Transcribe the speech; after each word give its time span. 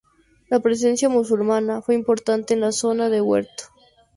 La 0.49 0.59
presencia 0.59 1.09
musulmana 1.09 1.83
fue 1.83 1.93
importante 1.93 2.55
en 2.55 2.61
la 2.61 2.71
zona 2.71 3.07
de 3.09 3.21
Huerto. 3.21 3.65